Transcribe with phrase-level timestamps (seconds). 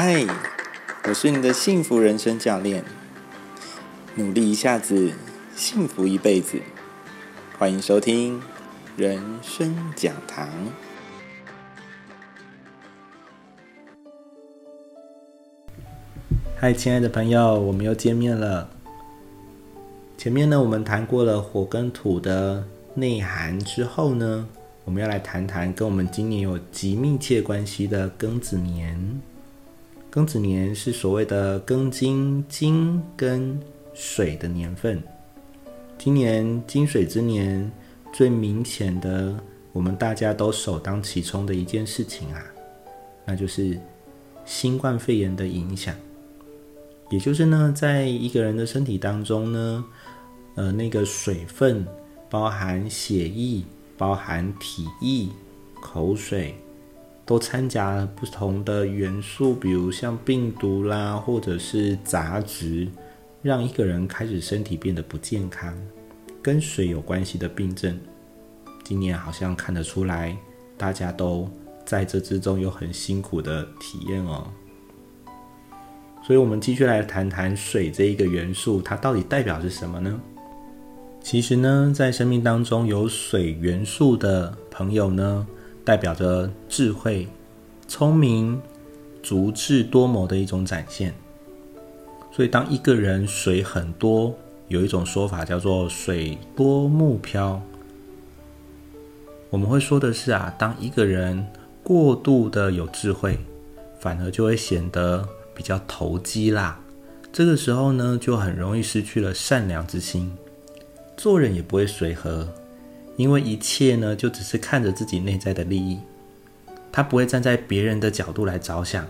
[0.00, 0.24] 嗨，
[1.08, 2.84] 我是你的幸福人生教练。
[4.14, 5.12] 努力一下子，
[5.56, 6.60] 幸福一辈子。
[7.58, 8.40] 欢迎收听
[8.96, 10.48] 人生讲堂。
[16.56, 18.70] 嗨，亲爱的朋友，我们又见面了。
[20.16, 24.48] 前面呢，我们谈过了火跟土的内涵之后呢，
[24.84, 29.20] 我们要来谈谈跟我们今年有极密切关系的庚子年。
[30.10, 33.60] 庚子年是所谓的庚金金跟
[33.92, 35.02] 水的年份。
[35.98, 37.70] 今年金水之年，
[38.10, 39.38] 最明显的，
[39.70, 42.42] 我们大家都首当其冲的一件事情啊，
[43.26, 43.78] 那就是
[44.46, 45.94] 新冠肺炎的影响。
[47.10, 49.84] 也就是呢，在一个人的身体当中呢，
[50.54, 51.86] 呃，那个水分
[52.30, 53.62] 包含血液、
[53.98, 55.28] 包含体液、
[55.82, 56.54] 口水。
[57.28, 62.88] 都掺杂了不同的元素，比如像病毒啦，或者是杂质，
[63.42, 65.76] 让一个人开始身体变得不健康。
[66.40, 68.00] 跟水有关系的病症，
[68.82, 70.34] 今年好像看得出来，
[70.78, 71.46] 大家都
[71.84, 74.46] 在这之中有很辛苦的体验哦。
[76.26, 80.18] 所以，我们继续来谈谈水这一个元素，它到底代表是什么呢？
[81.20, 85.46] 其实呢，在生命当中有水元素的朋友呢。
[85.88, 87.26] 代表着智慧、
[87.86, 88.60] 聪明、
[89.22, 91.14] 足智多谋的一种展现。
[92.30, 94.36] 所以，当一个人水很多，
[94.68, 97.62] 有一种说法叫做“水多木漂”。
[99.48, 101.46] 我们会说的是啊，当一个人
[101.82, 103.38] 过度的有智慧，
[103.98, 106.78] 反而就会显得比较投机啦。
[107.32, 110.36] 这个时候呢，就很容易失去了善良之心，
[111.16, 112.46] 做人也不会随和。
[113.18, 115.98] 因为一切呢，就只是看着自己内在的利益，
[116.92, 119.04] 他不会站在别人的角度来着想。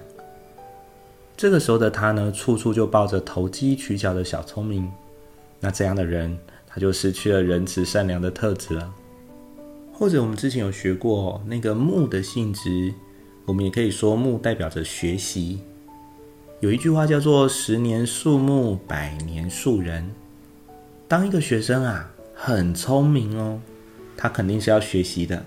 [1.37, 4.91] 这个时候的他呢，处处就抱着投机取巧的小聪明，
[5.61, 8.95] 那这样的人，他就失去了仁慈善良的特质了。
[9.93, 12.95] 或者我们之前有学过那个木的性质，
[13.45, 15.61] 我们也可以说木代表着学习。
[16.61, 20.11] 有一句话叫做“十年树木，百年树人”。
[21.07, 23.61] 当一个学生啊，很聪明哦。
[24.21, 25.45] 他肯定是要学习的，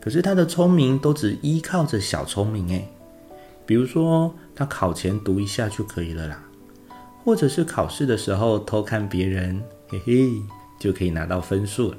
[0.00, 2.88] 可是他的聪明都只依靠着小聪明诶，
[3.64, 6.42] 比如说他考前读一下就可以了啦，
[7.24, 10.28] 或者是考试的时候偷看别人，嘿嘿，
[10.80, 11.96] 就可以拿到分数了。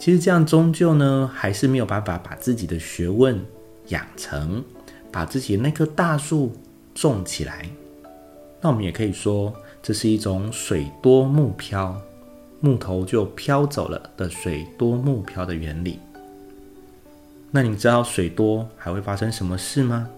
[0.00, 3.40] 其实这样终究呢，还是没有办法把自己的学问
[3.88, 4.64] 养成，
[5.12, 6.52] 把自己那棵大树
[6.92, 7.70] 种起来。
[8.60, 11.96] 那我们也可以说，这是一种水多木漂。
[12.64, 15.98] 木头就飘走了的水多木漂的原理。
[17.50, 20.08] 那你知道水多还会发生什么事吗？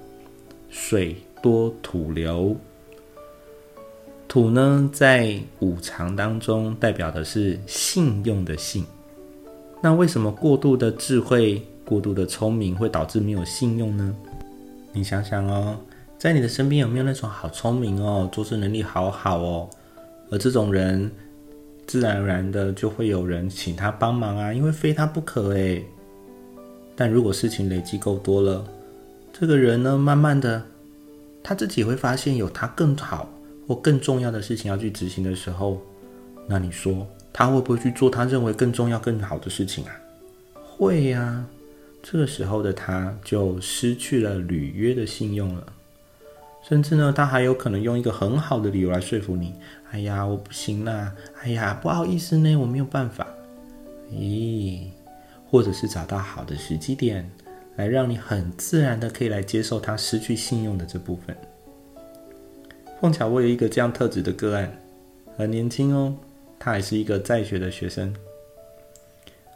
[0.71, 2.57] 水多土流。
[4.29, 8.85] 土呢，在五常当中代表的是信用的信。
[9.83, 14.15] 那为什么过度的智慧、过度的聪明会导致没有信用呢？
[14.93, 15.77] 你想想哦，
[16.17, 19.69] 在你的身边有没有那种好聪明哦，做事能力好好哦，
[20.31, 21.11] 而这种人？
[21.87, 25.85] 自然而然的就会有人请他帮忙啊，因为非他不可诶。
[26.95, 28.65] 但如果事情累积够多了，
[29.33, 30.63] 这个人呢，慢慢的
[31.43, 33.29] 他自己会发现有他更好
[33.69, 35.81] 或更重要的事情要去执行的时候，
[36.49, 39.93] 那你说他会不会去做他认为更重要、更好的事情啊？
[40.55, 41.45] 会呀。
[42.09, 45.67] 这个时候的他就失去了履约的信用了。
[46.63, 49.53] 甚至呢，他还有可能用一个很好的理由来说服你。
[49.97, 51.15] 哎呀，我不行啦！
[51.41, 53.27] 哎呀，不好意思呢，我没有办法。
[54.13, 54.91] 咦，
[55.51, 57.27] 或者是找到好的时机点，
[57.77, 61.35] 来让你很自然的可以来接受他失去信用的这部分。
[63.01, 64.71] 碰巧我有一个这样特质的个案，
[65.35, 66.15] 很年轻哦，
[66.59, 68.15] 他还是一个在学的学生，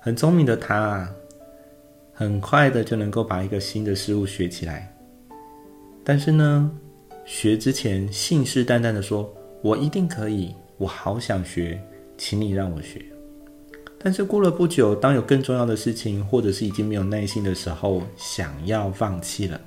[0.01, 1.15] 很聪明的他啊，
[2.15, 4.91] 很快的就能够把一个新的事物学起来，
[6.03, 6.71] 但是呢。
[7.27, 9.33] 学之前信誓旦旦的说
[9.63, 11.81] ：“我一定可以，我好想学，
[12.17, 13.05] 请你让我学。”
[14.03, 19.61] 但是过了不久，当有更重要的事情，或者是已经没有耐心的时候，想要放弃了。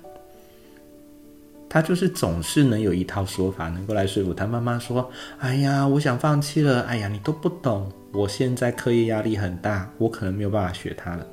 [1.69, 6.81] 他就是总是能有一套说法，能够来说服他妈妈说：“哎呀，我想放弃了。
[6.81, 11.27] 哎呀，你都不懂，我现在课业压力很大，我可能没有办法学他了。”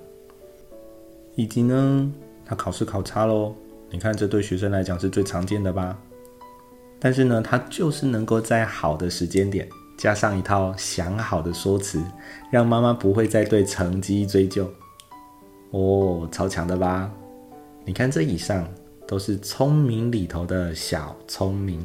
[1.36, 2.12] 以及呢，
[2.44, 3.54] 他考试考差喽。
[3.90, 5.98] 你看，这对学生来讲是最常见的吧？
[7.00, 9.66] 但是呢，他就是能够在好的时间点
[9.96, 12.00] 加上一套想好的说辞，
[12.50, 14.70] 让妈妈不会再对成绩追究。
[15.70, 17.10] 哦，超强的吧？
[17.86, 18.68] 你看这以上
[19.08, 21.80] 都是聪明里头的小聪明，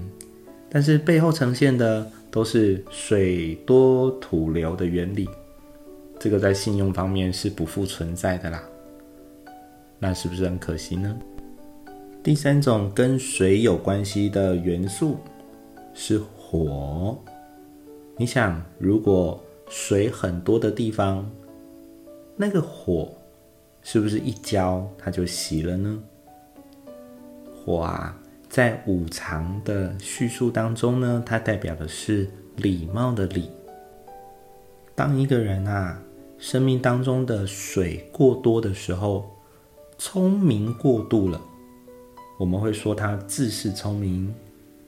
[0.69, 5.29] 但是背后呈现的都是水多土流的原理。
[6.19, 8.61] 这个在信用方面是不复存在的啦。
[9.97, 11.18] 那是不是很可惜呢？
[12.25, 15.19] 第三种跟水有关系的元素
[15.94, 17.16] 是火。
[18.18, 19.39] 你想，如果
[19.69, 21.30] 水很多的地方，
[22.36, 23.13] 那个火
[23.83, 26.01] 是不是一浇它就熄了呢？
[27.63, 28.19] 火啊，
[28.50, 33.51] 在五常的叙述当中呢，它代表的是礼貌的礼。
[34.95, 36.01] 当一个人啊，
[36.39, 39.30] 生命当中的水过多的时候，
[40.00, 41.39] 聪明过度了，
[42.37, 44.33] 我们会说他自恃聪明、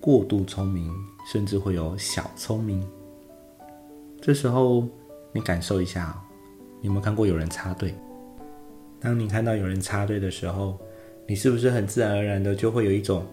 [0.01, 0.91] 过度聪明，
[1.31, 2.85] 甚至会有小聪明。
[4.19, 4.85] 这时候，
[5.31, 6.21] 你感受一下，
[6.81, 7.95] 你有没有看过有人插队？
[8.99, 10.77] 当你看到有人插队的时候，
[11.25, 13.25] 你是不是很自然而然的就会有一种，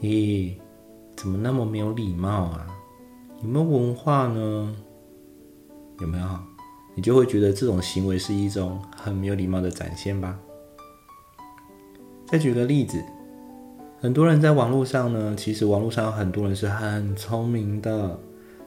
[0.00, 0.54] 咦，
[1.16, 2.66] 怎么那么没有礼貌啊？
[3.42, 4.76] 有没有文化呢？
[6.00, 6.26] 有没有？
[6.94, 10.38] 你就会觉得这种行为是一种很没有礼貌的展现吧？
[12.26, 13.02] 再举个例子，
[13.98, 18.18] 很多人在网络上呢，其实网络上有很多人是很聪明的，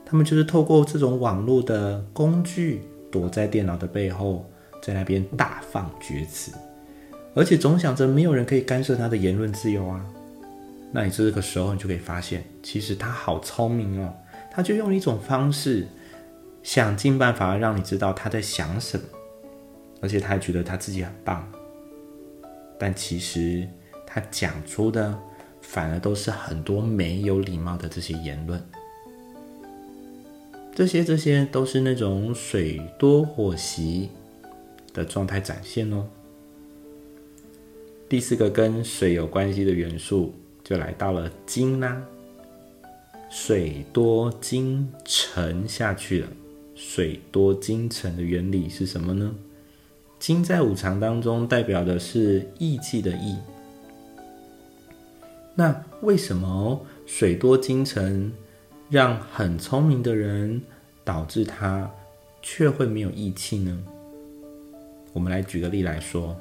[0.04, 4.44] 他们就是透过这种网络的工具，躲在电脑的背后，
[4.82, 6.52] 在那边大放厥词，
[7.34, 10.04] 而且总想着没有人可以干涉他的言论自由啊。
[10.92, 14.12] 那你这个时候，你就可以发现，其实他好聪明哦，
[14.50, 15.86] 他就用一种方式，
[16.64, 19.04] 想尽办法让你知道他在想什么，
[20.02, 21.48] 而且他还觉得他自己很棒。
[22.76, 23.68] 但其实
[24.12, 25.16] 他讲出的
[25.62, 28.60] 反而都是很多没有礼貌的这些言论，
[30.74, 34.08] 这些这些都是那种水多火熄
[34.92, 36.04] 的状态展现哦。
[38.08, 40.34] 第四个跟水有关系的元素
[40.64, 42.02] 就来到了金啦，
[43.30, 46.28] 水多金沉下去了，
[46.74, 49.32] 水多金沉的原理是什么呢？
[50.18, 53.36] 金在五常当中代表的是义气的义。
[55.60, 58.32] 那为什么水多金沉，
[58.88, 60.62] 让很聪明的人
[61.04, 61.90] 导致他
[62.40, 63.78] 却会没有义气呢？
[65.12, 66.34] 我们来举个例来说，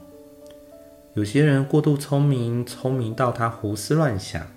[1.16, 4.48] 有些人过度聪明，聪明到他胡思乱想，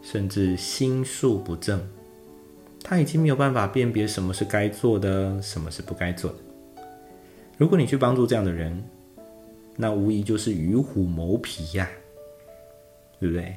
[0.00, 1.84] 甚至心术不正，
[2.84, 6.36] 他已经没有办法辨别什么是该做的，什么是不该做的。
[7.58, 8.80] 如果你去帮助这样的人，
[9.74, 11.90] 那无疑就是与虎谋皮呀，
[13.18, 13.56] 对不对？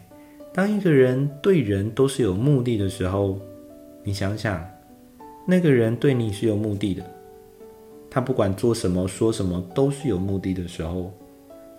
[0.58, 3.40] 当一个人对人都是有目的的时候，
[4.04, 4.68] 你想想，
[5.46, 7.04] 那个人对你是有目的的，
[8.10, 11.14] 他不管做什么说什么都是有目的的时候，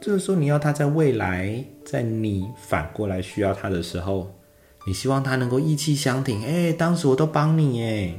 [0.00, 4.32] 这个时候你要他在未来，在你反过来需要他的时候，
[4.86, 6.44] 你希望他能够意气相挺。
[6.44, 8.14] 哎，当时我都帮你哎，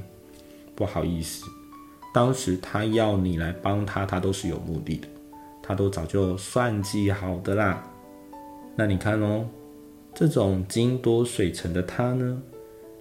[0.75, 1.45] 不好意思。
[2.13, 5.07] 当时他要你来帮他，他都是有目的的，
[5.63, 7.81] 他都早就算计好的啦。
[8.75, 9.45] 那你看哦，
[10.13, 12.41] 这种金多水沉的他呢，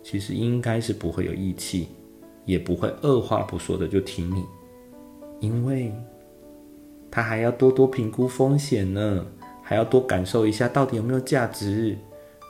[0.03, 1.89] 其实应该是不会有义气，
[2.45, 4.45] 也不会二话不说的就挺你，
[5.41, 5.93] 因为
[7.11, 9.27] 他还要多多评估风险呢，
[9.63, 11.97] 还要多感受一下到底有没有价值，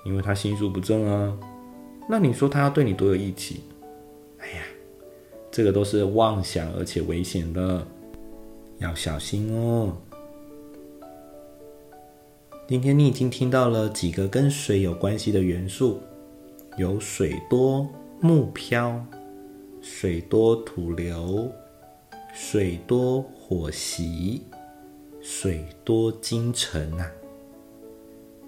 [0.04, 1.38] 因为他心术不正啊。
[2.08, 3.62] 那你说他要对你多有义气？
[4.38, 4.62] 哎呀！
[5.50, 7.86] 这个都是妄想而且危险的，
[8.78, 9.96] 要小心哦。
[12.68, 16.02] 今天你已经听到了几个跟水有关系的元素，
[16.76, 17.88] 有水多
[18.20, 19.02] 木漂、
[19.80, 21.50] 水多土流、
[22.34, 24.42] 水多火熄、
[25.22, 27.06] 水多金沉呐。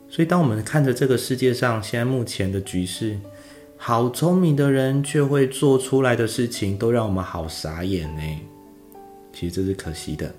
[0.06, 3.18] 所以，当我们看着这个世界上现在目前的局势，
[3.78, 8.22] 好聪明的人，却会做出来的事情都让我们好傻眼呢。
[9.32, 10.30] 其实这是可惜的。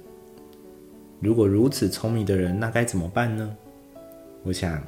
[1.20, 3.58] 如果如此聪明的人，那该怎么办呢？
[4.44, 4.82] 我想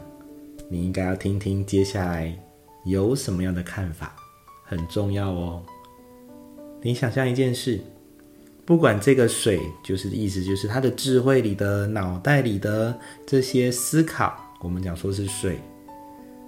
[0.67, 2.37] 你应该要听听接下来
[2.85, 4.15] 有什么样的看法，
[4.63, 5.61] 很重要哦。
[6.81, 7.79] 你想象一件事，
[8.65, 15.59] 不管这个水，就是意思就是他的智慧里的脑袋里的这些思考，我们讲说是水。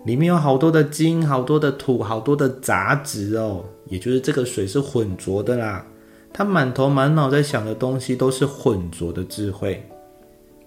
[0.05, 5.85] 里面有好多的金，好多的土，好多的杂质哦，也就是这个水是浑浊的啦。
[6.33, 9.83] 他满头满脑在想的东西都是浑浊的智慧。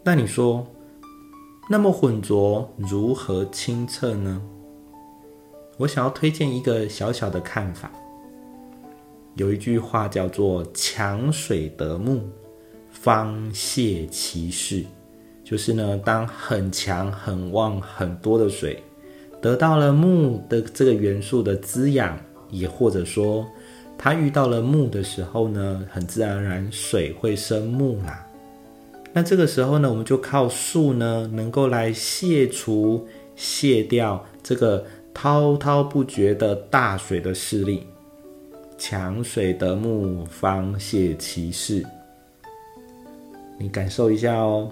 [0.03, 0.67] 那你说，
[1.71, 4.41] 那么浑浊如何清澈呢？
[5.77, 7.93] 我想要推荐一个小小的看法。
[9.35, 12.23] 有一句话叫做“强水得木，
[12.91, 14.83] 方泄其势”，
[15.45, 18.83] 就是呢，当很强、很旺、很多的水
[19.43, 23.47] 得到了木的这个元素的滋养，也或者说
[23.99, 28.25] 它遇到了木的时候呢，很自然而然水会生木啦。
[29.13, 37.87] 那这个时候呢，我们就靠树呢，能够来卸除、卸掉这个滔滔不绝的大水的势力。
[38.77, 41.85] 强水得木，方泄其势。
[43.59, 44.71] 你感受一下哦。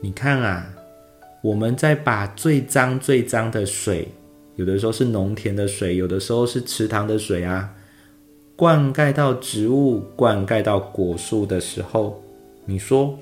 [0.00, 0.74] 你看啊，
[1.40, 4.08] 我们在把最脏最脏的水，
[4.56, 7.72] 有的时候是农田的水，有的时候是池塘的水啊，
[8.56, 12.20] 灌溉到植物、灌溉到果树的时候，
[12.66, 13.18] 你说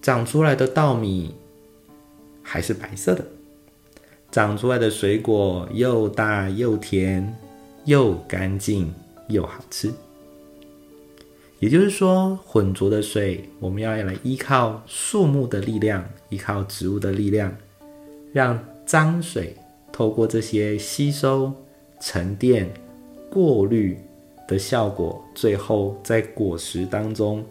[0.00, 1.34] 长出来的稻米
[2.42, 3.22] 还是白色的，
[4.30, 7.36] 长出来的水果又大又甜。
[7.84, 8.94] 又干净
[9.26, 9.92] 又好吃，
[11.58, 17.52] 也就是说，浑浊的水，我们要来依靠树木的力量，依靠植物的力量，
[18.32, 19.56] 让脏水
[19.90, 21.52] 透过这些吸收、
[22.00, 22.72] 沉淀、
[23.28, 23.98] 过滤
[24.46, 27.44] 的效果，最后在果实当中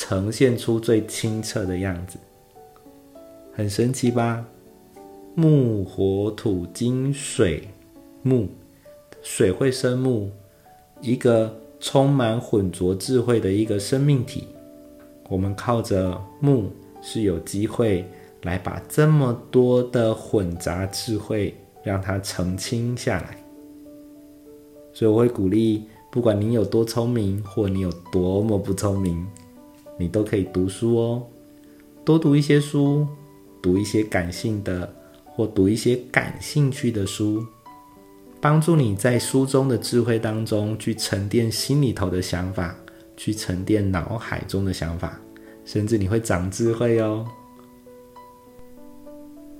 [0.00, 2.18] 呈现出最清澈的样子，
[3.52, 4.42] 很神奇吧？
[5.34, 7.68] 木、火、土、金、水、
[8.22, 8.48] 木。
[9.20, 10.30] 水会生木，
[11.02, 14.48] 一个充满浑浊智慧的一个生命体。
[15.28, 16.70] 我们靠着木
[17.02, 18.02] 是有机会
[18.44, 23.36] 来把这么多的混杂智慧让它澄清下来。
[24.94, 29.26] 所以我会鼓励，不管你有多聪明，或你有多么不聪明，
[30.00, 31.22] 你都可以读书哦。
[32.02, 33.06] 多读一些书，
[33.60, 34.90] 读一些感性的，
[35.26, 37.46] 或读一些感兴趣的书。
[38.40, 42.74] 帮助你在书中的智慧当中去沉淀心里头的想法，
[43.14, 45.20] 去沉淀脑海中的想法，
[45.66, 47.26] 甚至你会长智慧哦。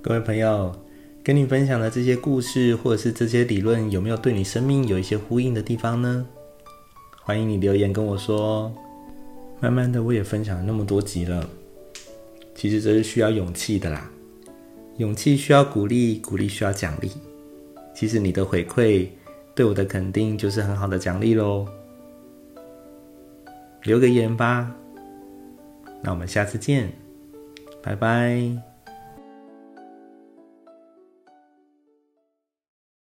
[0.00, 0.74] 各位朋友，
[1.22, 6.26] 跟你分享的这些故事或者是这些理论，有没有对你生命有一些呼应的地方呢？
[7.20, 8.72] 欢迎你留言跟我说。
[9.60, 11.48] 慢慢的，我也分享了那么多集了，
[12.54, 14.10] 其实这是需要勇气的啦，
[14.96, 17.10] 勇气需要鼓励，鼓励需要奖励。
[17.94, 19.06] 其实你的回馈
[19.54, 21.66] 对我的肯定就是很好的奖励喽，
[23.82, 24.74] 留个言吧，
[26.02, 26.90] 那我们下次见，
[27.82, 28.69] 拜拜。